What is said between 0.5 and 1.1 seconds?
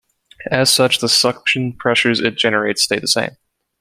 such, the